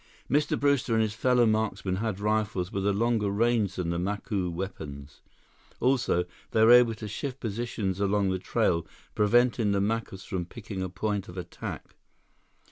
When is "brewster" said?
0.59-0.95